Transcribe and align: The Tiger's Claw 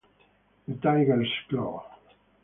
The 0.67 0.73
Tiger's 0.81 1.29
Claw 1.47 1.85